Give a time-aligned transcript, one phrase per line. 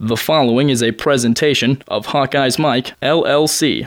[0.00, 3.82] The following is a presentation of Hawkeyes Mike, LLC.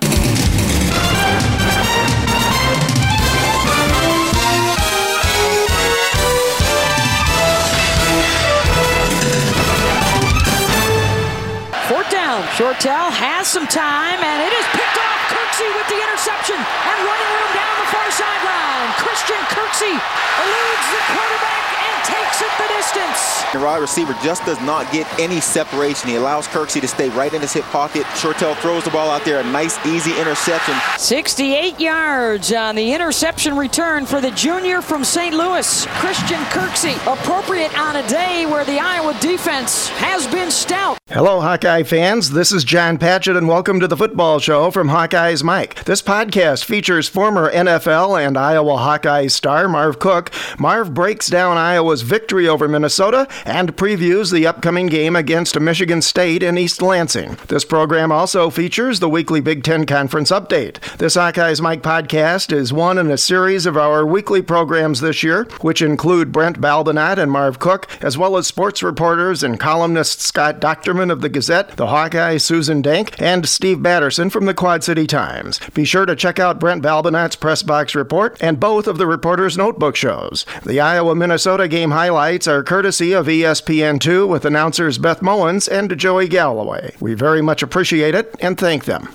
[11.87, 12.43] Fourth down.
[12.59, 15.19] Shortell has some time, and it is picked off.
[15.31, 18.91] Kirksey with the interception and running room down the far sideline.
[18.99, 21.70] Christian Kirksey eludes the quarterback
[22.11, 23.41] takes it the distance.
[23.53, 26.09] The wide receiver just does not get any separation.
[26.09, 28.03] He allows Kirksey to stay right in his hip pocket.
[28.15, 30.75] Shortell throws the ball out there, a nice, easy interception.
[30.97, 35.33] 68 yards on the interception return for the junior from St.
[35.33, 36.95] Louis, Christian Kirksey.
[37.11, 40.97] Appropriate on a day where the Iowa defense has been stout.
[41.09, 42.31] Hello, Hawkeye fans.
[42.31, 45.83] This is John Patchett, and welcome to the football show from Hawkeyes Mike.
[45.83, 50.31] This podcast features former NFL and Iowa Hawkeyes star Marv Cook.
[50.57, 56.43] Marv breaks down Iowa's victory over Minnesota and previews the upcoming game against Michigan State
[56.43, 57.37] in East Lansing.
[57.47, 60.79] This program also features the weekly Big Ten Conference update.
[60.97, 65.45] This Hawkeyes Mike podcast is one in a series of our weekly programs this year,
[65.61, 70.61] which include Brent Balbinot and Marv Cook, as well as sports reporters and columnist Scott
[70.61, 75.07] Dochterman of the Gazette, the Hawkeye Susan Dank, and Steve Batterson from the Quad City
[75.07, 75.59] Times.
[75.73, 79.57] Be sure to check out Brent Balbinot's Press Box Report and both of the Reporter's
[79.57, 80.45] Notebook shows.
[80.63, 85.97] The Iowa Minnesota game highlights are courtesy of E ESPN2 with announcers Beth Mowins and
[85.97, 86.93] Joey Galloway.
[86.99, 89.09] We very much appreciate it and thank them.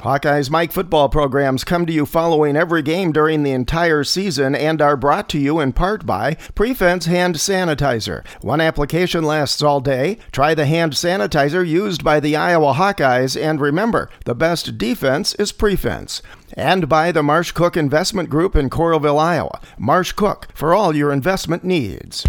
[0.00, 4.80] Hawkeyes Mike football programs come to you following every game during the entire season and
[4.80, 8.26] are brought to you in part by Prefense Hand Sanitizer.
[8.40, 10.16] One application lasts all day.
[10.32, 15.52] Try the hand sanitizer used by the Iowa Hawkeyes, and remember, the best defense is
[15.52, 16.22] prefense.
[16.54, 19.60] And by the Marsh Cook Investment Group in Coralville, Iowa.
[19.78, 22.24] Marsh Cook for all your investment needs.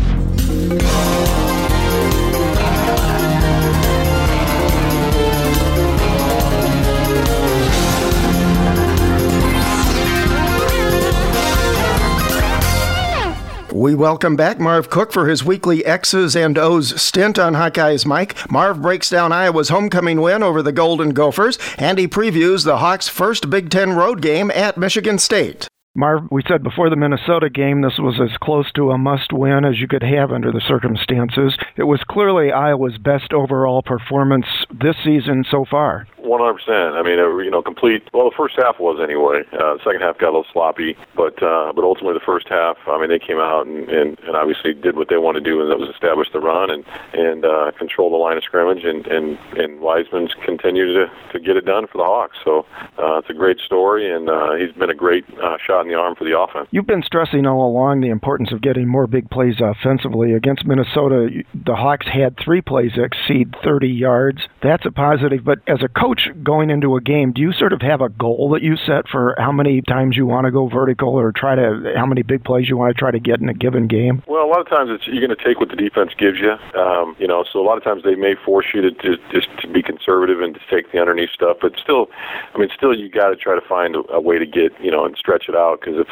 [13.91, 18.49] We welcome back Marv Cook for his weekly X's and O's stint on Hawkeyes Mike.
[18.49, 23.09] Marv breaks down Iowa's homecoming win over the Golden Gophers, and he previews the Hawks'
[23.09, 25.67] first Big Ten road game at Michigan State.
[25.93, 29.65] Marv, we said before the Minnesota game this was as close to a must win
[29.65, 31.57] as you could have under the circumstances.
[31.75, 36.07] It was clearly Iowa's best overall performance this season so far.
[36.15, 36.95] One hundred percent.
[36.95, 38.07] I mean, uh, you know, complete.
[38.13, 39.41] Well, the first half was anyway.
[39.51, 42.77] Uh, the second half got a little sloppy, but uh, but ultimately the first half.
[42.87, 45.59] I mean, they came out and, and, and obviously did what they wanted to do,
[45.59, 49.05] and that was establish the run and and uh, control the line of scrimmage, and
[49.07, 52.37] and and Weisman's continued to to get it done for the Hawks.
[52.45, 52.65] So
[52.97, 55.97] uh, it's a great story, and uh, he's been a great uh, shot in the
[55.97, 56.67] arm for the offense.
[56.71, 60.33] You've been stressing all along the importance of getting more big plays offensively.
[60.33, 64.47] Against Minnesota, the Hawks had three plays exceed 30 yards.
[64.61, 65.43] That's a positive.
[65.43, 68.51] But as a coach going into a game, do you sort of have a goal
[68.53, 71.93] that you set for how many times you want to go vertical or try to
[71.95, 74.23] how many big plays you want to try to get in a given game?
[74.27, 76.51] Well, a lot of times it's you're going to take what the defense gives you.
[76.79, 79.47] Um, you know, so a lot of times they may force you to just, just
[79.61, 82.07] to be conservative and to take the underneath stuff, but still,
[82.53, 84.91] I mean, still you got to try to find a, a way to get you
[84.91, 86.07] know and stretch it out because if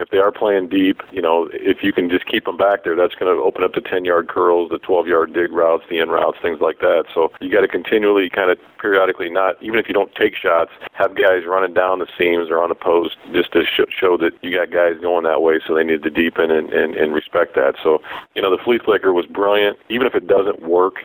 [0.00, 2.96] if they are playing deep, you know, if you can just keep them back there,
[2.96, 5.98] that's going to open up the 10 yard curls, the 12 yard dig routes, the
[5.98, 7.04] in routes, things like that.
[7.14, 10.70] So you got to continually kind of periodically not even if you don't take shots,
[10.92, 14.32] have guys running down the seams or on the post just to sh- show that
[14.42, 15.58] you got guys going that way.
[15.66, 17.76] So they need to deepen and, and, and respect that.
[17.82, 18.02] So
[18.34, 19.78] you know the flea flicker was brilliant.
[19.88, 20.96] Even if it doesn't work,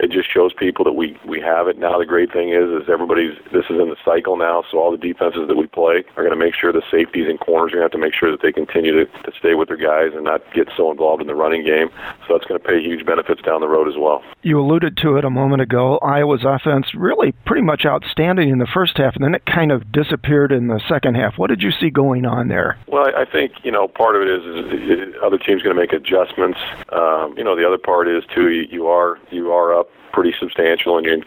[0.00, 1.98] it just shows people that we we have it now.
[1.98, 4.64] The great thing is is everybody's this is in the cycle now.
[4.70, 7.38] So all the defenses that we play are going to make sure the safeties and
[7.50, 9.66] corners are going to have to make sure that they continue to, to stay with
[9.68, 11.90] their guys and not get so involved in the running game.
[12.26, 14.22] So that's going to pay huge benefits down the road as well.
[14.42, 15.98] You alluded to it a moment ago.
[15.98, 19.90] Iowa's offense really pretty much outstanding in the first half, and then it kind of
[19.90, 21.38] disappeared in the second half.
[21.38, 22.78] What did you see going on there?
[22.86, 25.92] Well, I think you know part of it is, is other teams going to make
[25.92, 26.58] adjustments.
[26.90, 30.34] Um, you know, the other part is too you, you are you are up pretty
[30.38, 31.24] substantial and you're in,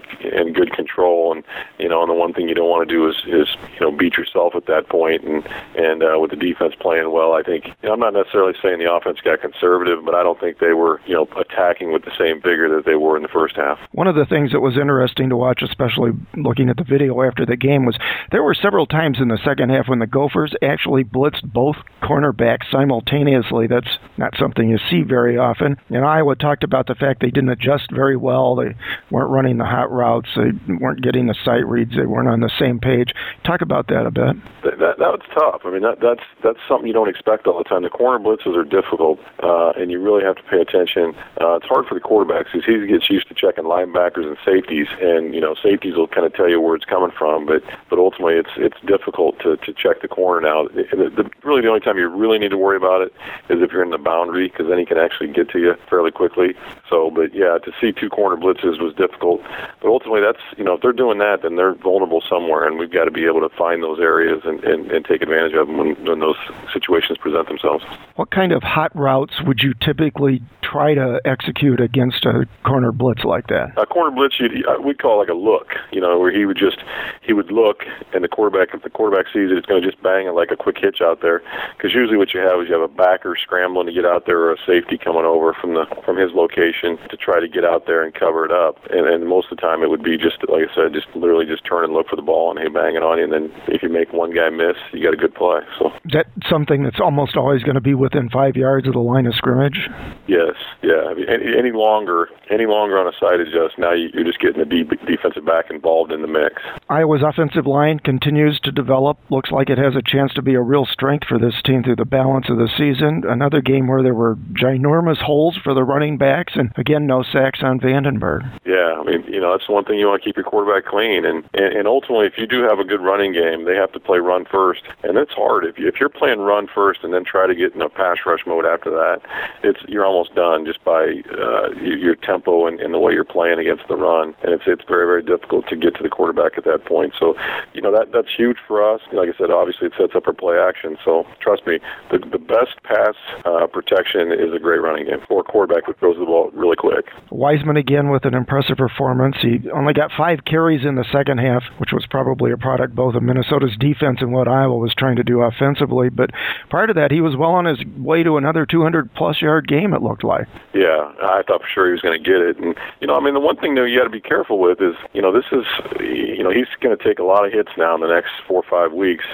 [0.48, 1.34] in good control.
[1.34, 1.44] And
[1.80, 3.92] you know and the one thing you don't want to do is is you know
[3.92, 7.34] beat yourself at that point and and uh, with the defense playing well.
[7.34, 10.40] I think you know I'm not necessarily saying the offense got conservative but I don't
[10.40, 13.30] think they were you know attacking with the same vigor that they were in the
[13.30, 13.80] first half.
[13.92, 17.46] One of the things that was interesting to watch especially looking at the video after
[17.46, 17.98] the game was
[18.32, 22.70] there were several times in the second half when the Gophers actually blitzed both cornerbacks
[22.72, 23.68] simultaneously.
[23.68, 25.78] That's not something you see very often.
[25.90, 28.56] And Iowa talked about the fact they didn't adjust very well.
[28.56, 28.73] They
[29.12, 30.30] weren't running the hot routes.
[30.36, 31.96] They weren't getting the sight reads.
[31.96, 33.14] They weren't on the same page.
[33.44, 34.36] Talk about that a bit.
[34.64, 35.62] That, that, that was tough.
[35.66, 37.84] I mean, that, that's that's something you don't expect all the time.
[37.84, 41.16] The corner blitzes are difficult, uh, and you really have to pay attention.
[41.40, 44.88] Uh, it's hard for the quarterbacks because he gets used to checking linebackers and safeties,
[45.02, 48.00] and you know safeties will kind of tell you where it's coming from, but but
[48.00, 50.68] ultimately it's it's difficult to to check the corner now.
[50.68, 53.14] The, the, really, the only time you really need to worry about it
[53.50, 56.12] is if you're in the boundary because then he can actually get to you fairly
[56.12, 56.56] quickly.
[56.90, 58.38] So, but yeah, to see two corner
[58.80, 59.42] was difficult,
[59.82, 62.92] but ultimately that's you know if they're doing that, then they're vulnerable somewhere, and we've
[62.92, 65.78] got to be able to find those areas and, and, and take advantage of them
[65.78, 66.38] when, when those
[66.74, 67.84] situations present themselves.
[68.16, 73.24] What kind of hot routes would you typically try to execute against a corner blitz
[73.24, 73.74] like that?
[73.78, 76.58] A corner blitz, you'd, uh, we'd call like a look, you know, where he would
[76.58, 76.80] just
[77.22, 77.84] he would look,
[78.14, 80.52] and the quarterback, if the quarterback sees it, it's going to just bang it like
[80.52, 81.42] a quick hitch out there.
[81.76, 84.40] Because usually what you have is you have a backer scrambling to get out there,
[84.40, 87.86] or a safety coming over from the from his location to try to get out
[87.86, 88.78] there and cover it up.
[88.90, 91.46] And, and most of the time it would be just like I said, just literally
[91.46, 93.26] just turn and look for the ball, and he bang it on you.
[93.26, 95.62] And then if you make one guy miss, you got a good play.
[95.80, 99.26] So that something that's almost always going to be within five yards of the line
[99.26, 99.90] of scrimmage.
[100.28, 101.10] Yes, yeah.
[101.10, 104.60] I mean, any, any longer, any longer on a side adjust, now you're just getting
[104.60, 105.83] the deep defensive back involved
[106.14, 106.62] in the mix.
[106.90, 109.18] Iowa's offensive line continues to develop.
[109.30, 111.98] Looks like it has a chance to be a real strength for this team through
[111.98, 113.24] the balance of the season.
[113.28, 117.60] Another game where there were ginormous holes for the running backs, and again, no sacks
[117.64, 118.44] on Vandenberg.
[118.66, 121.26] Yeah, I mean, you know, that's one thing you want to keep your quarterback clean,
[121.26, 124.00] and and, and ultimately, if you do have a good running game, they have to
[124.00, 125.66] play run first, and that's hard.
[125.66, 128.18] If you, if you're playing run first and then try to get in a pass
[128.26, 129.22] rush mode after that,
[129.64, 133.60] it's you're almost done just by uh, your tempo and, and the way you're playing
[133.60, 136.66] against the run, and it's it's very very difficult to get to the quarterback at
[136.66, 137.14] that point.
[137.18, 137.36] So,
[137.74, 139.02] you know, that that's huge for us.
[139.12, 140.98] Like I said, obviously it sets up our play action.
[141.04, 141.80] So trust me,
[142.12, 143.16] the the best pass
[143.46, 146.76] uh, protection is a great running game for a quarterback who throws the ball really
[146.76, 147.06] quick.
[147.32, 149.38] Weisman again with an impressive performance.
[149.42, 153.16] He only got five carries in the second half, which was probably a product both
[153.16, 156.10] of Minnesota's defense and what Iowa was trying to do offensively.
[156.10, 156.32] But
[156.70, 159.94] prior to that, he was well on his way to another 200 plus yard game.
[159.94, 160.48] It looked like.
[160.74, 162.58] Yeah, I thought for sure he was going to get it.
[162.58, 164.82] And you know, I mean, the one thing though you got to be careful with
[164.82, 165.66] is, you know, this is,
[166.00, 168.64] you know, he's going to take a lot of hits now in the next four
[168.64, 169.26] or five weeks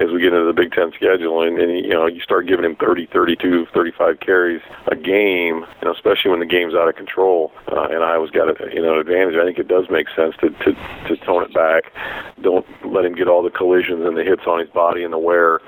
[0.00, 2.64] as we get into the Big Ten schedule, and, and you know, you start giving
[2.64, 6.96] him 30, 32, 35 carries a game, you know, especially when the game's out of
[6.96, 9.36] control, uh, and Iowa's got a, you know, an advantage.
[9.36, 10.72] I think it does make sense to, to
[11.08, 11.92] to tone it back.
[12.40, 15.18] Don't let him get all the collisions and the hits on his body and the
[15.18, 15.60] wear,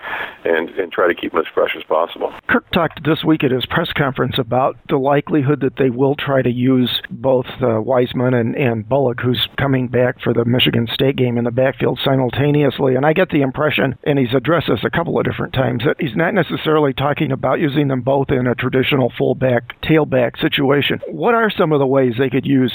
[0.45, 2.33] and and try to keep him as fresh as possible.
[2.49, 6.43] Kirk talked this week at his press conference about the likelihood that they will try
[6.43, 11.17] to use both uh, Weisman and, and Bullock, who's coming back for the Michigan State
[11.17, 12.95] game in the backfield simultaneously.
[12.95, 16.01] And I get the impression, and he's addressed this a couple of different times, that
[16.01, 21.01] he's not necessarily talking about using them both in a traditional fullback tailback situation.
[21.09, 22.73] What are some of the ways they could use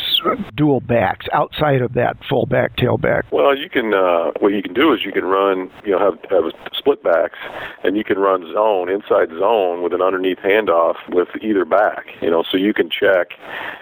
[0.55, 3.23] dual backs outside of that fullback tailback?
[3.31, 3.93] Well, you can.
[3.93, 5.69] Uh, what you can do is you can run.
[5.85, 7.37] You know, have have split backs,
[7.83, 12.05] and you can run zone inside zone with an underneath handoff with either back.
[12.21, 13.31] You know, so you can check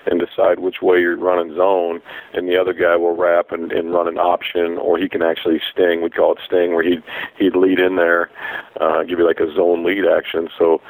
[0.05, 2.01] and decide which way you're running zone,
[2.33, 5.61] and the other guy will wrap and, and run an option, or he can actually
[5.71, 6.01] sting.
[6.01, 7.03] We call it sting, where he'd
[7.37, 8.29] he'd lead in there,
[8.79, 10.49] uh, give you like a zone lead action.
[10.57, 10.81] So,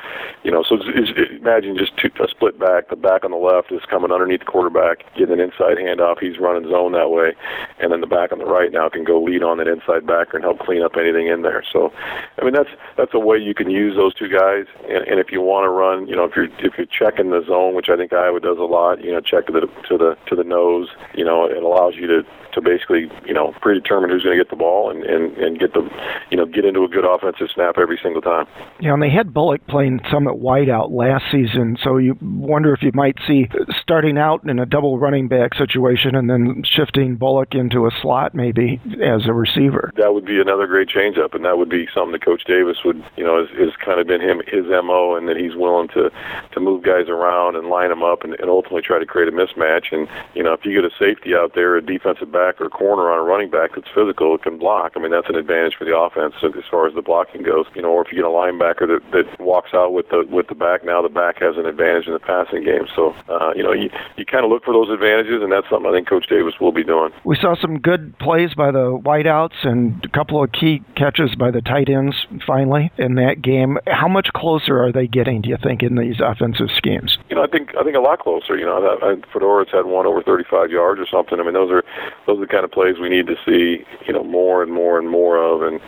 [0.44, 0.86] you know, so it's,
[1.16, 2.90] it's, imagine just two, a split back.
[2.90, 6.20] The back on the left is coming underneath the quarterback, getting an inside handoff.
[6.20, 7.34] He's running zone that way,
[7.80, 10.38] and then the back on the right now can go lead on that inside backer
[10.38, 11.64] and help clean up anything in there.
[11.72, 11.92] So,
[12.40, 14.66] I mean, that's that's a way you can use those two guys.
[14.88, 17.44] And, and if you want to run, you know, if you're if you're checking the
[17.46, 20.18] zone, which I think Iowa does a lot, you know, check to the to the
[20.28, 22.24] to the nose, you know, it allows you to
[22.56, 25.74] to basically, you know, predetermine who's going to get the ball and, and, and get
[25.74, 25.88] the,
[26.32, 28.48] you know, get into a good offensive snap every single time.
[28.80, 32.82] Yeah, and they had Bullock playing some at wideout last season, so you wonder if
[32.82, 33.48] you might see
[33.82, 38.34] starting out in a double running back situation and then shifting Bullock into a slot
[38.34, 39.92] maybe as a receiver.
[39.98, 43.04] That would be another great changeup, and that would be something that Coach Davis would,
[43.18, 46.10] you know, is, is kind of been him his mo, and that he's willing to
[46.52, 49.36] to move guys around and line them up and, and ultimately try to create a
[49.36, 49.92] mismatch.
[49.92, 52.70] And you know, if you get a safety out there, a defensive back back or
[52.70, 54.94] corner on a running back that's physical, it can block.
[54.96, 57.66] I mean, that's an advantage for the offense as far as the blocking goes.
[57.76, 60.48] You know, or if you get a linebacker that, that walks out with the with
[60.48, 62.86] the back, now the back has an advantage in the passing game.
[62.96, 65.90] So, uh, you know, you, you kind of look for those advantages, and that's something
[65.90, 67.12] I think Coach Davis will be doing.
[67.24, 71.52] We saw some good plays by the wideouts and a couple of key catches by
[71.52, 73.78] the tight ends finally in that game.
[73.88, 77.18] How much closer are they getting, do you think, in these offensive schemes?
[77.30, 78.58] You know, I think I think a lot closer.
[78.58, 78.98] You know,
[79.34, 81.40] Fiedorowicz had one over 35 yards or something.
[81.40, 81.84] I mean, those are
[82.26, 84.98] those are the kind of plays we need to see, you know, more and more
[84.98, 85.80] and more of, and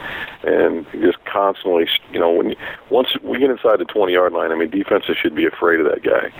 [0.43, 2.55] and just constantly, you know, when
[2.89, 5.86] once we get inside the 20 yard line, I mean, defenses should be afraid of
[5.86, 6.31] that guy,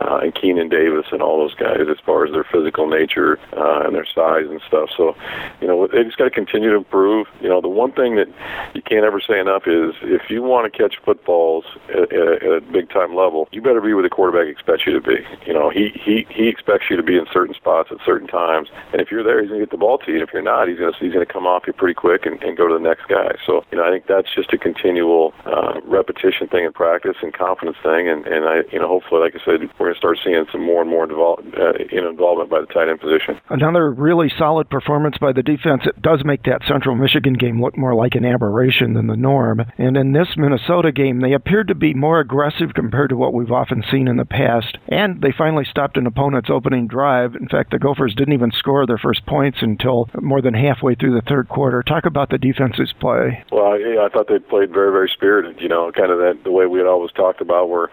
[0.00, 3.38] uh, and Keenan Davis Davis and all those guys as far as their physical nature
[3.56, 4.90] uh, and their size and stuff.
[4.96, 5.16] So,
[5.60, 7.26] you know, they just got to continue to improve.
[7.40, 8.28] You know, the one thing that
[8.74, 12.52] you can't ever say enough is if you want to catch footballs at, at, at
[12.52, 15.18] a big time level, you better be where the quarterback expects you to be.
[15.46, 18.68] You know, he he he expects you to be in certain spots at certain times,
[18.92, 20.20] and if you're there, he's going to get the ball to you.
[20.20, 22.26] And if you're not, he's going to he's going to come off you pretty quick
[22.26, 23.36] and, and go to the next guy.
[23.46, 27.32] So, you know, I think that's just a continual uh, repetition thing in practice and
[27.32, 30.18] confidence thing, and and I you know hopefully, like I said, we're going to start
[30.24, 33.40] seeing some more and more develop, uh, involvement by the tight end position.
[33.48, 35.82] Another really solid performance by the defense.
[35.84, 39.64] It does make that Central Michigan game look more like an aberration than the norm.
[39.78, 43.52] And in this Minnesota game, they appeared to be more aggressive compared to what we've
[43.52, 44.78] often seen in the past.
[44.88, 47.34] And they finally stopped an opponent's opening drive.
[47.34, 51.14] In fact, the Gophers didn't even score their first points until more than halfway through
[51.14, 51.82] the third quarter.
[51.82, 53.44] Talk about the defense's play.
[53.52, 55.60] Well, yeah, I thought they played very, very spirited.
[55.60, 57.90] You know, kind of that the way we had always talked about, where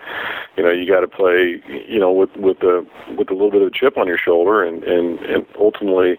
[0.57, 2.85] you know you got to play, you know, with with the
[3.17, 6.17] with a little bit of a chip on your shoulder, and and and ultimately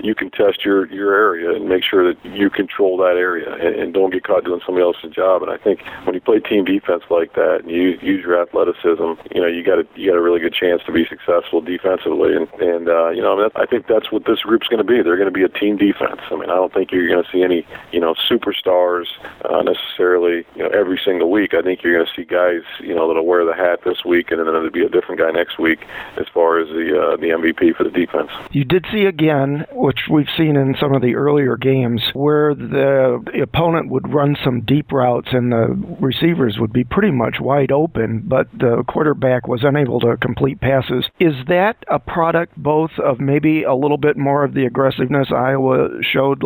[0.00, 3.74] you can test your your area and make sure that you control that area and,
[3.76, 5.42] and don't get caught doing somebody else's job.
[5.42, 9.20] And I think when you play team defense like that and you use your athleticism,
[9.34, 12.34] you know, you got a you got a really good chance to be successful defensively.
[12.34, 14.84] And and uh, you know, I, mean, I think that's what this group's going to
[14.84, 15.02] be.
[15.02, 16.20] They're going to be a team defense.
[16.30, 19.06] I mean, I don't think you're going to see any you know superstars
[19.44, 21.54] uh, necessarily you know every single week.
[21.54, 24.30] I think you're going to see guys you know that'll wear the hat this week
[24.30, 25.80] and then there'll be a different guy next week
[26.18, 28.30] as far as the uh, the MVP for the defense.
[28.50, 33.40] You did see again, which we've seen in some of the earlier games, where the
[33.42, 35.66] opponent would run some deep routes and the
[36.00, 41.06] receivers would be pretty much wide open, but the quarterback was unable to complete passes.
[41.18, 45.88] Is that a product both of maybe a little bit more of the aggressiveness Iowa
[46.02, 46.42] showed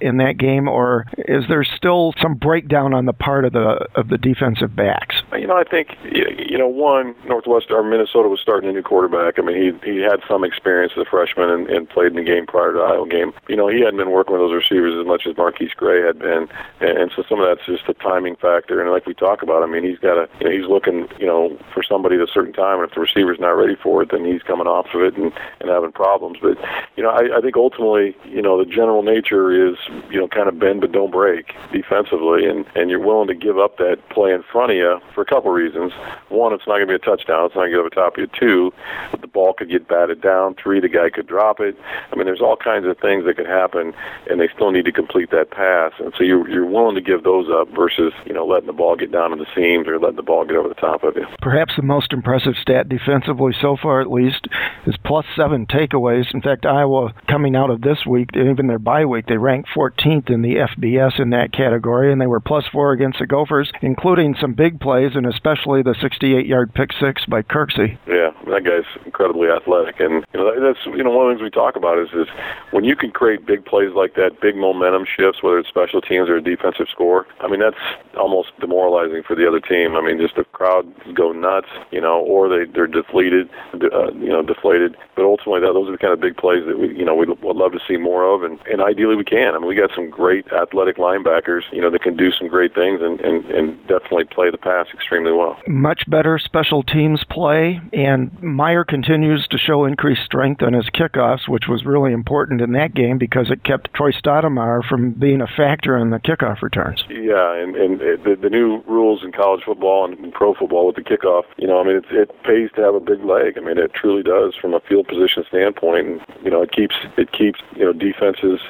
[0.00, 4.08] in that game, or is there still some breakdown on the part of the of
[4.08, 5.16] the defensive backs?
[5.32, 9.38] You know, I think you know one Northwest or Minnesota was starting a new quarterback.
[9.38, 12.22] I mean, he he had some experience as a freshman and, and played in the
[12.22, 13.32] game prior to the Iowa game.
[13.48, 16.18] You know, he hadn't been working with those receivers as much as MarQueis Gray had
[16.18, 16.48] been,
[16.80, 18.80] and, and so some of that's just a timing factor.
[18.80, 21.26] And like we talk about, I mean, he's got to, you know, he's looking, you
[21.26, 24.10] know, for somebody at a certain time, and if the receiver's not ready for it,
[24.10, 26.38] then he's coming off of it and and having problems.
[26.40, 26.58] But
[26.96, 29.76] you know, I, I think ultimately, you know, the general nature is,
[30.10, 33.58] you know, kind of bend but don't break defensively, and and you're willing to give
[33.58, 35.92] up that play in front of you for a couple reasons.
[36.28, 37.46] One, it's not going to be a touchdown.
[37.46, 38.26] It's not going to get over top of you.
[38.38, 38.72] Two,
[39.20, 40.54] the ball could get batted down.
[40.54, 41.76] Three, the guy could drop it.
[42.12, 43.92] I mean, there's all kinds of things that could happen,
[44.28, 45.92] and they still need to complete that pass.
[45.98, 48.96] And so you're you're willing to give those up versus you know letting the ball
[48.96, 51.26] get down to the seams or letting the ball get over the top of you.
[51.40, 54.46] Perhaps the most impressive stat defensively so far, at least,
[54.86, 56.32] is plus seven takeaways.
[56.34, 60.30] In fact, Iowa coming out of this week, even their bye week, they ranked 14th
[60.30, 64.34] in the FBS in that category, and they were plus four against the Gophers, including
[64.40, 67.98] some big plays and especially the 68-yard pick six by Kirksey.
[68.06, 71.42] Yeah, that guy's incredibly athletic, and you know that's you know one of the things
[71.42, 72.26] we talk about is is
[72.70, 76.28] when you can create big plays like that, big momentum shifts, whether it's special teams
[76.28, 77.26] or a defensive score.
[77.40, 77.76] I mean that's
[78.16, 79.94] almost demoralizing for the other team.
[79.94, 84.30] I mean just the crowd go nuts, you know, or they they're deflated, uh, you
[84.30, 84.96] know, deflated.
[85.16, 87.26] But ultimately, that, those are the kind of big plays that we you know we
[87.26, 89.54] would love to see more of, and and ideally we can.
[89.54, 92.74] I mean we got some great athletic linebackers, you know, that can do some great
[92.74, 95.60] things and and, and definitely play the pass extremely well.
[95.68, 101.48] Much better special teams play, and Meyer continues to show increased strength on his kickoffs,
[101.48, 105.46] which was really important in that game because it kept Troy Stoudermire from being a
[105.46, 107.04] factor in the kickoff returns.
[107.08, 111.02] Yeah, and, and the, the new rules in college football and pro football with the
[111.02, 113.58] kickoff, you know, I mean, it, it pays to have a big leg.
[113.58, 116.06] I mean, it truly does from a field position standpoint.
[116.06, 118.60] And, you know, it keeps, it keeps, you know, defenses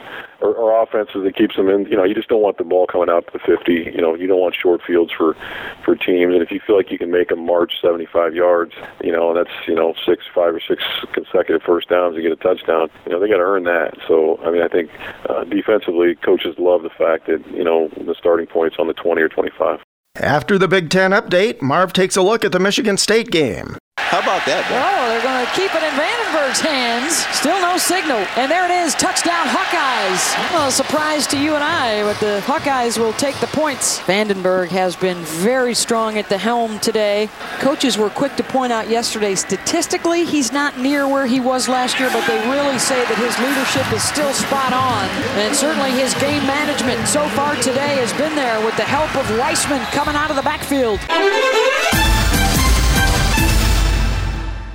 [0.40, 1.87] or, or offenses that keeps them in.
[1.87, 3.92] You know, you just don't want the ball coming out to the 50.
[3.94, 5.37] You know, you don't want short fields for
[5.85, 6.35] for teams.
[6.35, 9.38] And if you feel like you can make them march 75 yards, you know, and
[9.38, 10.82] that's you know six, five or six
[11.12, 12.88] consecutive first downs to get a touchdown.
[13.06, 13.97] You know, they got to earn that.
[14.06, 14.90] So I mean, I think
[15.28, 19.20] uh, defensively, coaches love the fact that you know the starting points on the 20
[19.23, 19.80] or 25.
[20.16, 23.78] After the Big Ten update, Marv takes a look at the Michigan State game.
[24.11, 24.67] How about that?
[24.75, 27.23] Oh, they're going to keep it in Vandenberg's hands.
[27.31, 28.19] Still no signal.
[28.35, 28.90] And there it is.
[28.99, 30.35] Touchdown Hawkeyes.
[30.50, 34.00] Well, a surprise to you and I, but the Hawkeyes will take the points.
[34.11, 37.31] Vandenberg has been very strong at the helm today.
[37.62, 42.00] Coaches were quick to point out yesterday, statistically, he's not near where he was last
[42.00, 45.07] year, but they really say that his leadership is still spot on.
[45.38, 49.25] And certainly his game management so far today has been there with the help of
[49.38, 50.99] Weisman coming out of the backfield.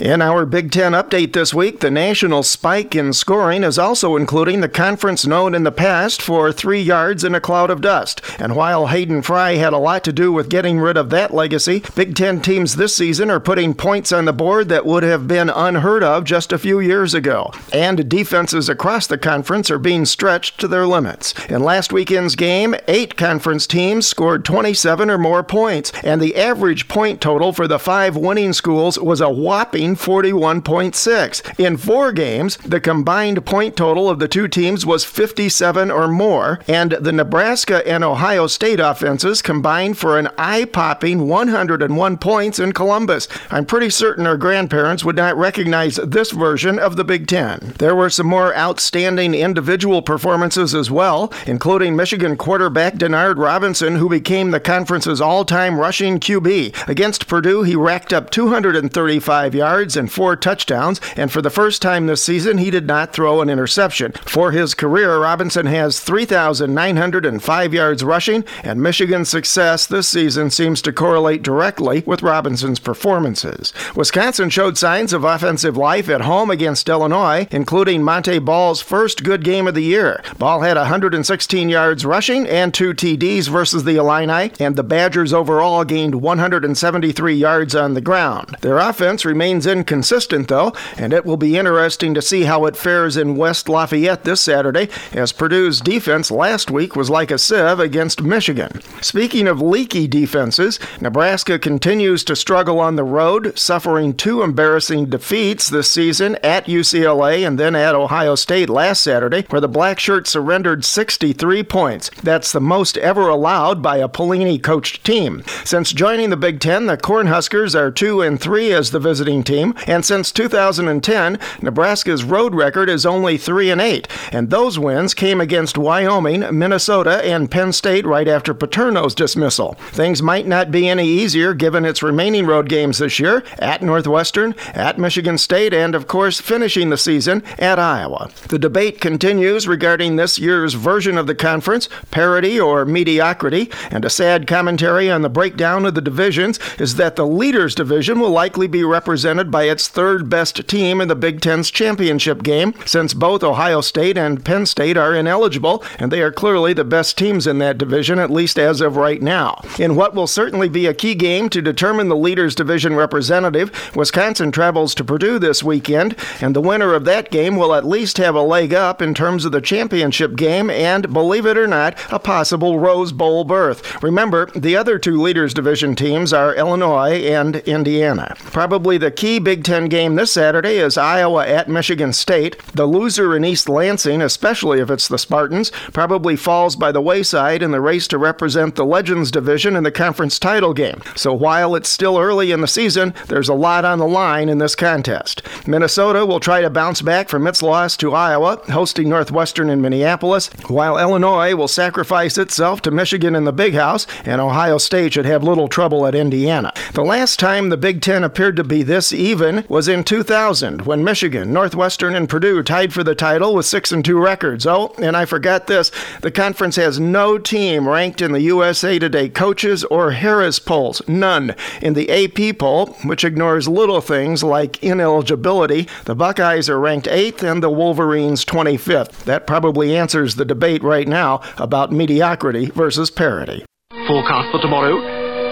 [0.00, 4.60] In our Big Ten update this week, the national spike in scoring is also including
[4.60, 8.20] the conference known in the past for three yards in a cloud of dust.
[8.38, 11.82] And while Hayden Fry had a lot to do with getting rid of that legacy,
[11.94, 15.48] Big Ten teams this season are putting points on the board that would have been
[15.48, 17.50] unheard of just a few years ago.
[17.72, 21.32] And defenses across the conference are being stretched to their limits.
[21.48, 26.86] In last weekend's game, eight conference teams scored 27 or more points, and the average
[26.86, 31.58] point total for the five winning schools was a whopping 41.6.
[31.58, 36.58] In four games, the combined point total of the two teams was 57 or more,
[36.66, 42.72] and the Nebraska and Ohio State offenses combined for an eye popping 101 points in
[42.72, 43.28] Columbus.
[43.50, 47.74] I'm pretty certain our grandparents would not recognize this version of the Big Ten.
[47.78, 54.08] There were some more outstanding individual performances as well, including Michigan quarterback Denard Robinson, who
[54.08, 56.88] became the conference's all time rushing QB.
[56.88, 61.82] Against Purdue, he racked up 235 yards yards and four touchdowns, and for the first
[61.82, 64.10] time this season, he did not throw an interception.
[64.24, 70.94] For his career, Robinson has 3,905 yards rushing, and Michigan's success this season seems to
[70.94, 73.74] correlate directly with Robinson's performances.
[73.94, 79.44] Wisconsin showed signs of offensive life at home against Illinois, including Montee Ball's first good
[79.44, 80.22] game of the year.
[80.38, 85.84] Ball had 116 yards rushing and two TDs versus the Illini, and the Badgers overall
[85.84, 88.56] gained 173 yards on the ground.
[88.62, 93.16] Their offense remains inconsistent, though, and it will be interesting to see how it fares
[93.16, 98.22] in West Lafayette this Saturday, as Purdue's defense last week was like a sieve against
[98.22, 98.80] Michigan.
[99.02, 105.68] Speaking of leaky defenses, Nebraska continues to struggle on the road, suffering two embarrassing defeats
[105.68, 110.30] this season at UCLA and then at Ohio State last Saturday, where the Black Shirts
[110.30, 112.10] surrendered 63 points.
[112.22, 115.42] That's the most ever allowed by a Pelini coached team.
[115.64, 119.55] Since joining the Big Ten, the Cornhuskers are 2 and 3 as the visiting team
[119.56, 125.14] team, and since 2010, Nebraska's road record is only 3 and 8, and those wins
[125.14, 129.74] came against Wyoming, Minnesota, and Penn State right after Paterno's dismissal.
[129.90, 134.54] Things might not be any easier given its remaining road games this year at Northwestern,
[134.74, 138.30] at Michigan State, and of course finishing the season at Iowa.
[138.48, 144.10] The debate continues regarding this year's version of the conference, parity or mediocrity, and a
[144.10, 148.66] sad commentary on the breakdown of the divisions is that the leaders division will likely
[148.66, 153.42] be represented by its third best team in the Big Ten's championship game, since both
[153.42, 157.58] Ohio State and Penn State are ineligible, and they are clearly the best teams in
[157.58, 159.60] that division, at least as of right now.
[159.78, 164.52] In what will certainly be a key game to determine the leaders division representative, Wisconsin
[164.52, 168.34] travels to Purdue this weekend, and the winner of that game will at least have
[168.34, 172.18] a leg up in terms of the championship game and, believe it or not, a
[172.18, 174.02] possible Rose Bowl berth.
[174.02, 178.34] Remember, the other two leaders division teams are Illinois and Indiana.
[178.38, 182.58] Probably the key Big Ten game this Saturday is Iowa at Michigan State.
[182.74, 187.62] The loser in East Lansing, especially if it's the Spartans, probably falls by the wayside
[187.62, 191.02] in the race to represent the Legends division in the conference title game.
[191.14, 194.58] So while it's still early in the season, there's a lot on the line in
[194.58, 195.42] this contest.
[195.66, 200.48] Minnesota will try to bounce back from its loss to Iowa, hosting Northwestern in Minneapolis,
[200.68, 205.26] while Illinois will sacrifice itself to Michigan in the Big House, and Ohio State should
[205.26, 206.72] have little trouble at Indiana.
[206.94, 211.02] The last time the Big Ten appeared to be this even was in 2000 when
[211.02, 214.66] Michigan, Northwestern, and Purdue tied for the title with 6 and 2 records.
[214.66, 215.90] Oh, and I forgot this
[216.22, 221.02] the conference has no team ranked in the USA Today coaches or Harris polls.
[221.08, 221.54] None.
[221.82, 227.42] In the AP poll, which ignores little things like ineligibility, the Buckeyes are ranked 8th
[227.42, 229.24] and the Wolverines 25th.
[229.24, 233.64] That probably answers the debate right now about mediocrity versus parity.
[234.06, 234.96] Forecast for tomorrow.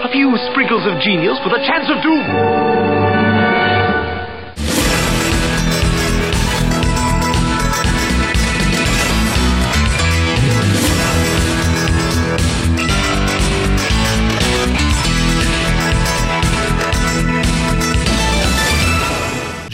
[0.05, 2.74] A few sprinkles of genius with a chance of doom.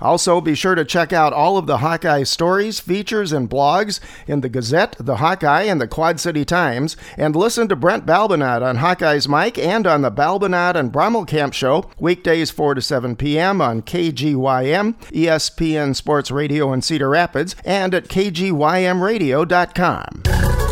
[0.00, 4.40] Also, be sure to check out all of the Hawkeye stories, features, and blogs in
[4.40, 8.76] the Gazette, the Hawkeye, and the Quad City Times, and listen to Brent Balbinot on
[8.76, 13.60] Hawkeye's Mike and on the Balbinot and Brommelkamp Show, weekdays 4 to 7 p.m.
[13.60, 20.69] on KGYM, ESPN Sports Radio in Cedar Rapids, and at KGYMradio.com.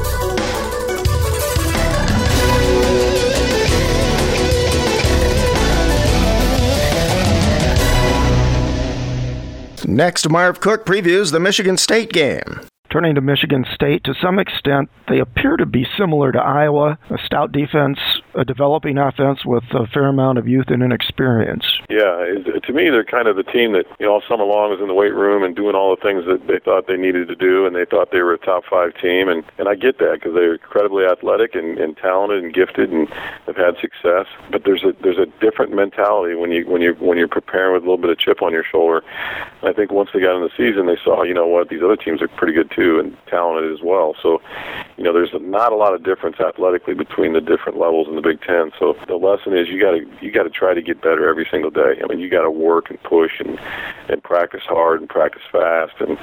[9.86, 12.67] Next, Marv Cook previews the Michigan State game.
[12.98, 17.18] Turning to Michigan State, to some extent, they appear to be similar to Iowa a
[17.24, 18.00] stout defense,
[18.34, 21.64] a developing offense with a fair amount of youth and inexperience.
[21.88, 22.26] Yeah,
[22.60, 24.88] to me, they're kind of the team that, you know, all summer long was in
[24.88, 27.66] the weight room and doing all the things that they thought they needed to do,
[27.66, 29.28] and they thought they were a top five team.
[29.28, 33.08] And, and I get that because they're incredibly athletic and, and talented and gifted and
[33.46, 34.26] have had success.
[34.50, 37.84] But there's a there's a different mentality when you when you when you're preparing with
[37.84, 39.04] a little bit of chip on your shoulder.
[39.62, 41.82] And I think once they got in the season, they saw, you know what, these
[41.82, 44.14] other teams are pretty good too and talented as well.
[44.22, 44.40] So,
[44.96, 48.22] you know, there's not a lot of difference athletically between the different levels in the
[48.22, 48.72] Big Ten.
[48.78, 51.46] So the lesson is you got to you got to try to get better every
[51.50, 52.00] single day.
[52.02, 53.58] I mean, you got to work and push and
[54.08, 56.18] and practice hard and practice fast and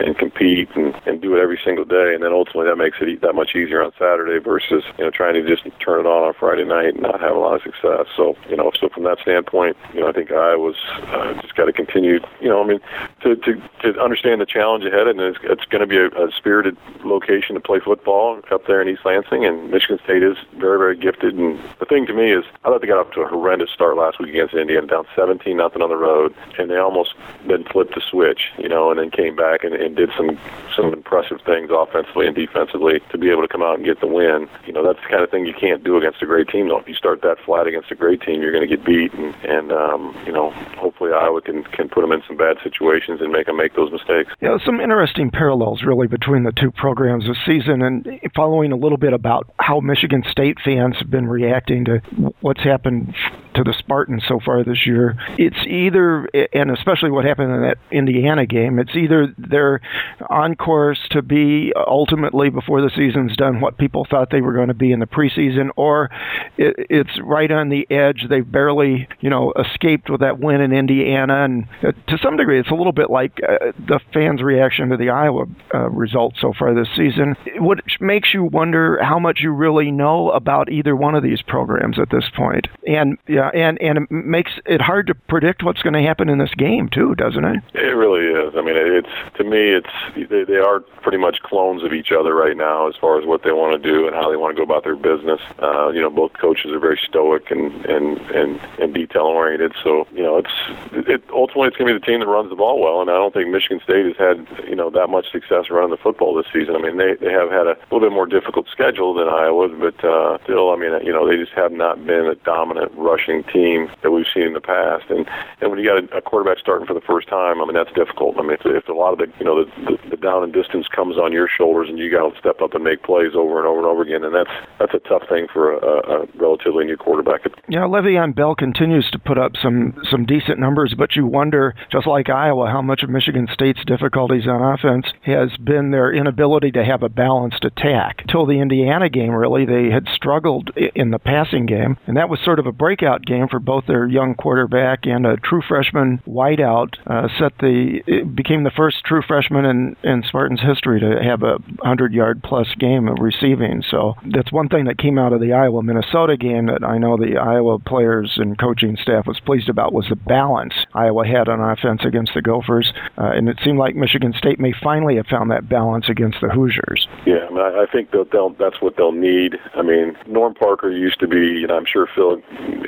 [0.00, 2.14] and compete and and do it every single day.
[2.14, 5.34] And then ultimately that makes it that much easier on Saturday versus you know trying
[5.34, 8.06] to just turn it on on Friday night and not have a lot of success.
[8.16, 10.76] So you know, so from that standpoint, you know, I think I was
[11.08, 12.20] uh, just got to continue.
[12.40, 12.80] You know, I mean,
[13.22, 16.30] to to to understand the challenge ahead, and it's, it's going to be a, a
[16.36, 20.78] spirited location to play football up there in East Lansing, and Michigan State is very,
[20.78, 21.34] very gifted.
[21.34, 23.96] And the thing to me is, I thought they got off to a horrendous start
[23.96, 27.14] last week against Indiana, down 17 nothing on the road, and they almost
[27.46, 30.38] then flipped the switch, you know, and then came back and, and did some
[30.74, 34.06] some impressive things offensively and defensively to be able to come out and get the
[34.06, 34.48] win.
[34.66, 36.68] You know, that's the kind of thing you can't do against a great team.
[36.68, 39.12] Though, if you start that flat against a great team, you're going to get beat,
[39.14, 43.20] and, and um, you know, hopefully Iowa can can put them in some bad situations
[43.20, 44.32] and make them make those mistakes.
[44.40, 48.98] Yeah, some interesting parallels really between the two programs this season, and following a little
[48.98, 51.98] bit about how Michigan State fans have been reacting to
[52.40, 53.14] what's happened
[53.54, 55.16] to the Spartans so far this year.
[55.38, 59.80] It's either, and especially what happened in that Indiana game, it's either they're
[60.28, 64.68] on course to be ultimately before the season's done what people thought they were going
[64.68, 66.10] to be in the preseason, or
[66.58, 68.26] it's right on the edge.
[68.28, 72.60] They've barely, you know, escaped with that win in Indiana, and uh, to some degree,
[72.60, 75.46] it's a little bit like uh, the fans' reaction to the Iowa
[75.78, 80.30] uh, result so far this season, which makes you wonder how much you really know
[80.30, 82.66] about either one of these programs at this point.
[82.86, 86.38] And yeah, and and it makes it hard to predict what's going to happen in
[86.38, 87.62] this game too, doesn't it?
[87.74, 88.54] It really is.
[88.56, 92.34] I mean, it's to me, it's they, they are pretty much clones of each other
[92.34, 94.58] right now as far as what they want to do and how they want to
[94.58, 95.40] go about their business.
[95.60, 99.74] Uh, you know, both coaches are very stoic and and and, and detail oriented.
[99.82, 102.56] So you know, it's it ultimately it's going to be the team that runs the
[102.56, 105.67] ball well, and I don't think Michigan State has had you know that much success
[105.70, 106.76] running the football this season.
[106.76, 109.98] I mean, they they have had a little bit more difficult schedule than Iowa, but
[110.04, 113.88] uh, still, I mean, you know, they just have not been a dominant rushing team
[114.02, 115.10] that we've seen in the past.
[115.10, 115.28] And
[115.60, 117.92] and when you got a, a quarterback starting for the first time, I mean, that's
[117.92, 118.36] difficult.
[118.38, 120.52] I mean, if, if a lot of the you know the, the, the down and
[120.52, 123.58] distance comes on your shoulders, and you got to step up and make plays over
[123.58, 126.84] and over and over again, and that's that's a tough thing for a, a relatively
[126.84, 127.42] new quarterback.
[127.68, 132.06] Yeah, Le'Veon Bell continues to put up some some decent numbers, but you wonder, just
[132.06, 136.84] like Iowa, how much of Michigan State's difficulties on offense has been their inability to
[136.84, 138.24] have a balanced attack.
[138.28, 142.40] Till the Indiana game, really, they had struggled in the passing game, and that was
[142.40, 146.94] sort of a breakout game for both their young quarterback and a true freshman wideout.
[147.06, 151.58] Uh, set the became the first true freshman in, in Spartans history to have a
[151.82, 153.82] hundred yard plus game of receiving.
[153.90, 157.16] So that's one thing that came out of the Iowa Minnesota game that I know
[157.16, 161.60] the Iowa players and coaching staff was pleased about was the balance Iowa had on
[161.60, 165.47] offense against the Gophers, uh, and it seemed like Michigan State may finally have found
[165.48, 167.08] that balance against the Hoosiers.
[167.26, 169.56] Yeah, I, mean, I think that they'll, that's what they'll need.
[169.74, 172.40] I mean, Norm Parker used to be, and I'm sure Phil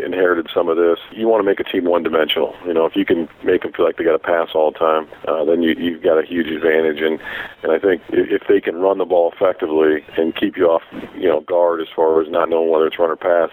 [0.05, 0.99] inherited some of this.
[1.13, 2.55] You want to make a team one-dimensional.
[2.67, 4.79] You know, if you can make them feel like they got to pass all the
[4.79, 7.01] time, uh, then you, you've got a huge advantage.
[7.01, 7.21] And
[7.63, 10.83] and I think if they can run the ball effectively and keep you off,
[11.15, 13.51] you know, guard as far as not knowing whether it's run or pass,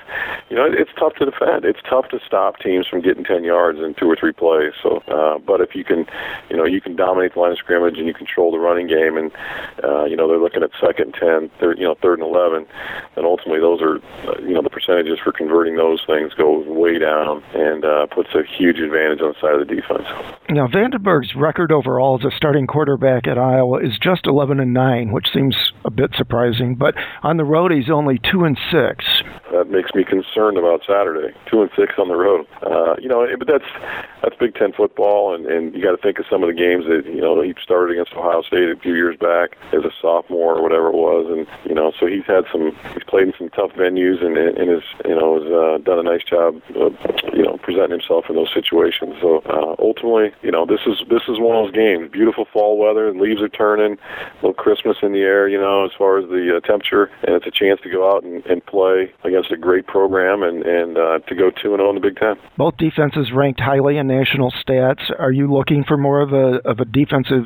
[0.50, 1.66] you know, it's tough to defend.
[1.66, 4.74] It's tough to stop teams from getting 10 yards in two or three plays.
[4.82, 6.06] So, uh, but if you can,
[6.50, 8.97] you know, you can dominate the line of scrimmage and you control the running game,
[9.06, 9.32] and
[9.84, 12.66] uh, you know they're looking at second 10, third, you know, third and 11,
[13.16, 16.98] then ultimately those are, uh, you know, the percentages for converting those things go way
[17.00, 20.08] down and uh, puts a huge advantage on the side of the defense.
[20.50, 25.12] Now, Vandenberg's record overall as a starting quarterback at Iowa is just 11 and 9,
[25.12, 25.56] which seems
[25.86, 26.76] a bit surprising.
[26.76, 29.06] But on the road, he's only two and six.
[29.52, 31.34] That makes me concerned about Saturday.
[31.50, 32.46] Two and six on the road.
[32.62, 33.66] Uh, you know, but that's
[34.22, 36.86] that's Big Ten football, and and you got to think of some of the games
[36.86, 40.58] that you know he started against Ohio State a few years back as a sophomore
[40.58, 42.76] or whatever it was, and you know, so he's had some.
[42.94, 46.04] He's played in some tough venues, and and has you know has uh, done a
[46.04, 46.94] nice job, of,
[47.34, 49.16] you know, presenting himself in those situations.
[49.22, 52.12] So uh, ultimately, you know, this is this is one of those games.
[52.12, 55.86] Beautiful fall weather, and leaves are turning, a little Christmas in the air, you know,
[55.86, 58.66] as far as the uh, temperature, and it's a chance to go out and, and
[58.66, 62.02] play against a great program and and uh, to go two and zero in the
[62.02, 62.36] Big Ten.
[62.58, 65.12] Both defenses ranked highly in national stats.
[65.20, 67.46] Are you looking for more of a of a defensive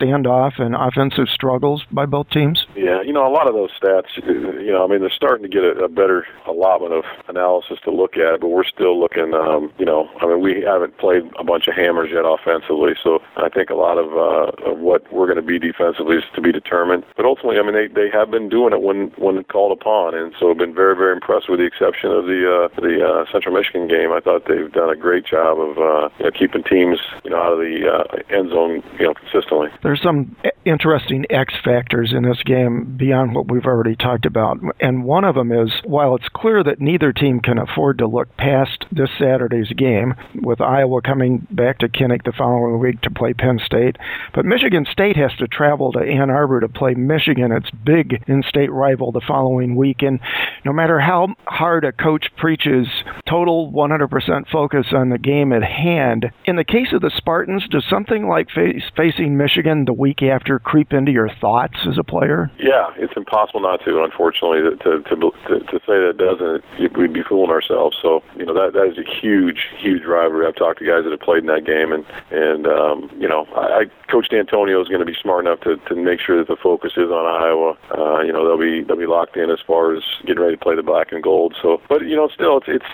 [0.00, 2.66] standoff and offensive struggles by both teams?
[2.74, 5.48] Yeah, you know, a lot of those stats, you know, I mean, they're starting to
[5.48, 9.72] get a, a better allotment of analysis to look at, but we're still looking, um,
[9.78, 13.48] you know, I mean, we haven't played a bunch of hammers yet offensively, so I
[13.48, 16.52] think a lot of, uh, of what we're going to be defensively is to be
[16.52, 17.04] determined.
[17.16, 20.34] But ultimately, I mean, they, they have been doing it when when called upon, and
[20.38, 23.54] so I've been very very impressed with the exception of the uh, the uh, Central
[23.54, 24.12] Michigan game.
[24.12, 27.36] I thought they've done a great job of uh, you know, keeping teams you know
[27.36, 29.68] out of the uh, end zone you know consistently.
[29.82, 35.04] There's some interesting X factors in this game beyond what we've already talked about, and
[35.04, 38.86] one of them is while it's clear that neither team can afford to look past
[38.90, 43.60] this Saturday's game, with Iowa coming back to Kinnick the following week to play Penn
[43.64, 43.96] State,
[44.34, 48.72] but Michigan State has to travel to Ann Arbor to play Michigan, its big in-state
[48.72, 50.18] rival, the following week, and
[50.64, 52.86] no matter how hard a coach preaches
[53.28, 57.84] total 100% focus on the game at hand, in the case of the Spartans, does
[57.88, 62.50] something like face, facing Michigan the week after creep into your thoughts as a player?
[62.58, 64.02] Yeah, it's impossible not to.
[64.02, 65.16] Unfortunately, to to
[65.48, 67.96] to, to say that doesn't, we'd be fooling ourselves.
[68.02, 70.46] So you know that that is a huge huge rivalry.
[70.46, 73.46] I've talked to guys that have played in that game, and and um, you know
[73.54, 76.48] I, I Coach D'Antonio is going to be smart enough to to make sure that
[76.48, 77.76] the focus is on Iowa.
[77.96, 80.62] Uh, you know they'll be they'll be locked in as far as getting ready to
[80.62, 81.54] play the black and gold.
[81.60, 82.92] So, but you know still it's it's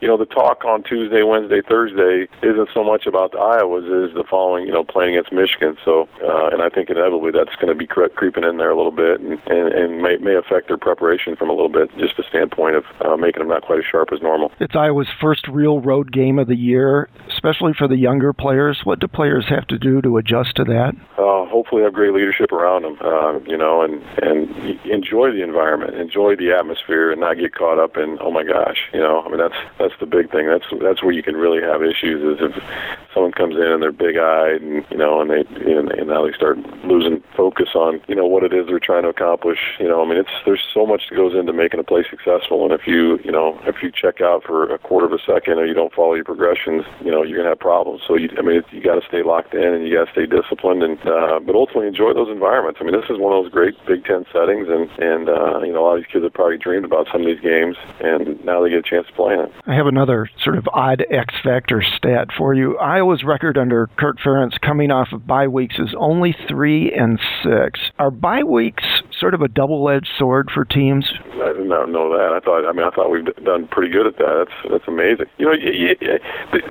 [0.00, 4.14] you know the talk on Tuesday, Wednesday, Thursday isn't so much about the Iowas as
[4.14, 5.76] the following you know playing against Michigan.
[5.84, 8.76] So uh, and I think inevitably that's going to be cre- creeping in there a
[8.76, 12.18] little bit and, and, and may, may affect their preparation from a little bit, just
[12.18, 14.52] a standpoint of uh, making them not quite as sharp as normal.
[14.60, 18.80] It's Iowa's first real road game of the year, especially for the younger players.
[18.84, 20.94] What do players have to do to adjust to that?
[21.18, 25.94] Uh, hopefully, have great leadership around them, uh, you know, and and enjoy the environment,
[25.94, 29.22] enjoy the atmosphere, and not get caught up in oh my gosh, you know.
[29.22, 30.46] I mean, that's that's the big thing.
[30.46, 32.62] That's that's where you can really have issues is if
[33.12, 36.32] someone comes in and they're big-eyed and you know, and they know, and now they
[36.32, 39.58] start losing focus on you know what it is they're trying to accomplish.
[39.78, 42.64] You know, I mean, it's there's so much that goes into making a play successful,
[42.64, 45.58] and if you you know if you check out for a quarter of a second
[45.58, 48.02] or you don't follow your progressions, you know, you're gonna have problems.
[48.06, 50.26] So you, I mean, you got to stay locked in and you got to stay
[50.26, 52.78] disciplined, and uh, but ultimately enjoy those environments.
[52.80, 55.72] I mean, this is one of those great Big Ten settings, and and uh, you
[55.72, 57.47] know, a lot of these kids have probably dreamed about some of these games,
[58.00, 59.52] and now they get a chance to play in it.
[59.66, 62.76] I have another sort of odd X factor stat for you.
[62.78, 67.80] Iowa's record under Kirk Ferentz coming off of bye weeks is only three and six.
[67.98, 68.84] Are bye weeks
[69.18, 71.12] sort of a double-edged sword for teams?
[71.42, 72.32] I did not know that.
[72.34, 72.68] I thought.
[72.68, 74.46] I mean, I thought we've done pretty good at that.
[74.46, 75.26] That's that's amazing.
[75.38, 76.18] You know, you, you,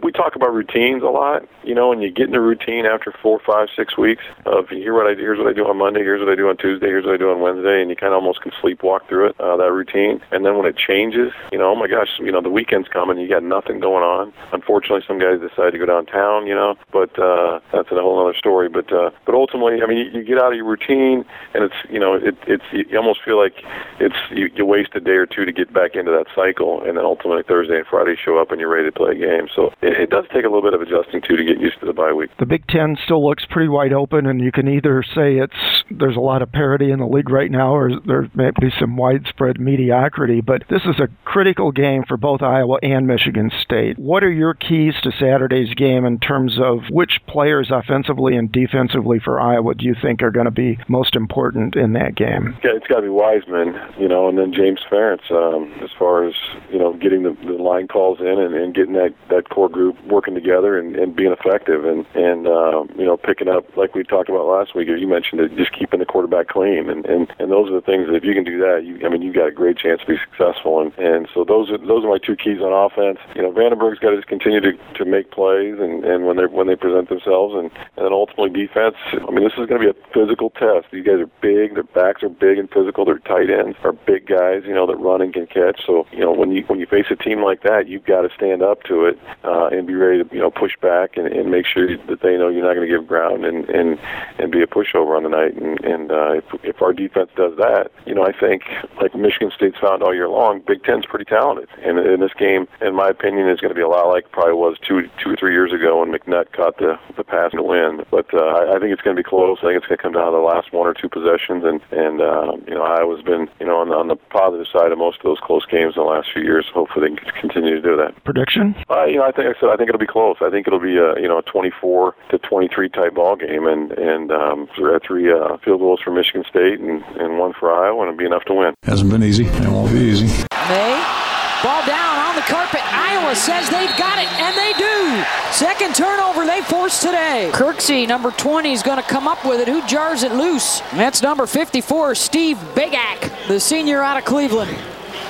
[0.03, 1.47] we talk about routines a lot.
[1.63, 4.93] You know, and you get in a routine after four, five, six weeks of here
[4.93, 7.05] what I here's what I do on Monday, here's what I do on Tuesday, here's
[7.05, 9.57] what I do on Wednesday, and you kind of almost can sleepwalk through it uh,
[9.57, 10.21] that routine.
[10.31, 13.17] And then when it changes, you know, oh my gosh, you know, the weekend's coming,
[13.17, 14.33] you got nothing going on.
[14.53, 16.47] Unfortunately, some guys decide to go downtown.
[16.47, 18.69] You know, but uh, that's a whole other story.
[18.69, 21.75] But uh, but ultimately, I mean, you, you get out of your routine, and it's
[21.89, 23.63] you know, it, it's you almost feel like
[24.00, 26.97] it's you, you waste a day or two to get back into that cycle, and
[26.97, 29.47] then ultimately Thursday and Friday show up and you're ready to play a game.
[29.56, 31.86] So it, it does take a little bit of adjusting too to get used to
[31.86, 32.30] the bye week.
[32.39, 36.15] The Big Ten still looks pretty wide open, and you can either say it's there's
[36.15, 39.60] a lot of parity in the league right now, or there may be some widespread
[39.60, 40.41] mediocrity.
[40.41, 43.97] But this is a critical game for both Iowa and Michigan State.
[43.97, 49.19] What are your keys to Saturday's game in terms of which players offensively and defensively
[49.19, 52.58] for Iowa do you think are going to be most important in that game?
[52.63, 56.28] Yeah, it's got to be Weisman, you know, and then James Ferentz um, as far
[56.28, 56.34] as
[56.71, 59.95] you know getting the, the line calls in and, and getting that that core group
[60.06, 64.04] working together and, and being effective and and um, you know picking up like we
[64.04, 64.88] talked about last week.
[64.88, 68.07] You mentioned it, just keeping the quarterback clean and and and those are the things
[68.07, 70.07] that if you can do that, you I mean you've got a great chance to
[70.07, 70.81] be successful.
[70.81, 73.19] And and so those are those are my two keys on offense.
[73.35, 76.45] You know, Vandenberg's got to just continue to to make plays and and when they
[76.45, 78.95] when they present themselves and and then ultimately defense.
[79.13, 80.87] I mean, this is going to be a physical test.
[80.91, 81.75] These guys are big.
[81.75, 83.05] Their backs are big and physical.
[83.05, 84.63] Their tight ends are big guys.
[84.65, 85.85] You know that run and can catch.
[85.85, 88.29] So you know when you when you face a team like that, you've got to
[88.35, 91.51] stand up to it uh, and be ready to you know push back and, and
[91.51, 93.99] make sure that they know you're not going to give ground and and
[94.39, 95.55] and be a pushover on the night.
[95.55, 98.63] And and uh, if if our defense does that, you know I think
[99.01, 101.67] like Michigan State's found all year long, Big Ten's pretty talented.
[101.84, 104.53] And in this game, in my opinion, is going to be a lot like probably
[104.53, 108.03] was two two or three years ago when McNutt caught the the pass to win.
[108.12, 109.58] But uh, I, I think it's going to be close.
[109.60, 111.63] I think it's going to come down to the last one or two possessions.
[111.63, 114.97] And and uh, you know Iowa's been you know on, on the positive side of
[114.97, 116.65] most of those close games in the last few years.
[116.73, 118.15] Hopefully they can continue to do that.
[118.23, 118.75] Prediction?
[118.89, 120.38] Uh, you know I think I said I think it'll be close.
[120.41, 123.91] I think it'll be a you know a 24 to 23 type ball game, and
[123.93, 124.69] and um,
[125.06, 128.25] three uh, field goals for Michigan State and, and one for Iowa, and it'll be
[128.25, 128.73] enough to win.
[128.83, 130.25] Hasn't been easy, it won't be easy.
[130.69, 131.17] May
[131.63, 132.81] ball down on the carpet.
[132.93, 135.23] Iowa says they've got it, and they do.
[135.51, 137.49] Second turnover they forced today.
[137.53, 139.67] Kirksey, number 20, is going to come up with it.
[139.67, 140.81] Who jars it loose?
[140.93, 144.77] That's number 54, Steve Bigak, the senior out of Cleveland.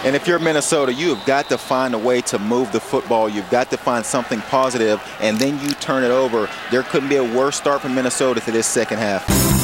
[0.04, 3.28] And if you're Minnesota, you have got to find a way to move the football.
[3.28, 6.50] You've got to find something positive, and then you turn it over.
[6.72, 9.57] There couldn't be a worse start for Minnesota to this second half.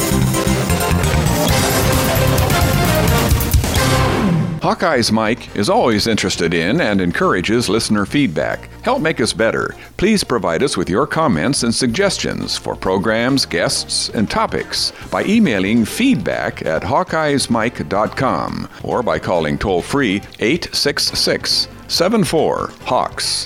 [4.64, 8.70] Hawkeyes Mike is always interested in and encourages listener feedback.
[8.82, 9.76] Help make us better.
[9.98, 15.84] Please provide us with your comments and suggestions for programs, guests, and topics by emailing
[15.84, 23.44] feedback at hawkeyesmike.com or by calling toll free 866 74 Hawks.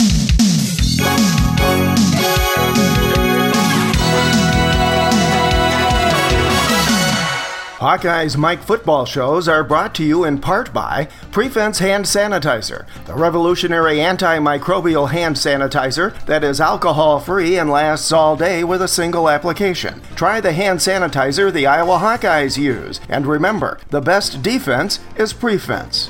[7.77, 13.13] Hawkeye's Mike football shows are brought to you in part by Prefense Hand Sanitizer, the
[13.13, 19.29] revolutionary antimicrobial hand sanitizer that is alcohol free and lasts all day with a single
[19.29, 20.01] application.
[20.15, 26.09] Try the hand sanitizer the Iowa Hawkeyes use, and remember the best defense is Prefense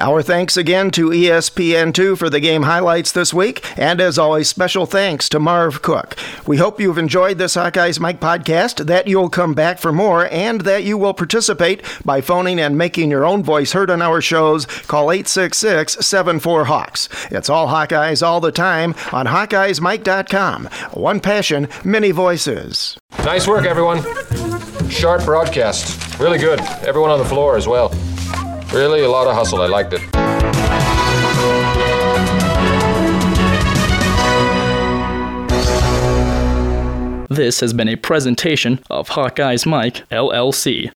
[0.00, 4.86] Our thanks again to ESPN2 for the game highlights this week, and as always, special
[4.86, 6.16] thanks to Marv Cook.
[6.46, 10.60] We hope you've enjoyed this Hawkeyes Mike podcast, that you'll come back for more, and
[10.60, 14.66] that you will participate by phoning and making your own voice heard on our shows.
[14.66, 17.08] Call 866 74 Hawks.
[17.32, 20.66] It's all Hawkeyes all the time on HawkeyesMike.com.
[20.92, 22.96] One passion, many voices.
[23.24, 24.02] Nice work, everyone.
[24.88, 26.18] Sharp broadcast.
[26.20, 26.60] Really good.
[26.86, 27.92] Everyone on the floor as well.
[28.72, 29.62] Really a lot of hustle.
[29.62, 30.02] I liked it.
[37.30, 40.86] This has been a presentation of Hawkeye's Mike, LLC.